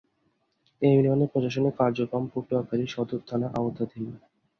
[0.81, 4.05] এ ইউনিয়নের প্রশাসনিক কার্যক্রম পটুয়াখালী সদর থানার আওতাধীন।